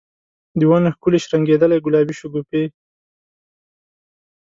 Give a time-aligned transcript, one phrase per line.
[0.59, 2.63] د ونو ښکلي شرنګیدلي ګلابې شګوفي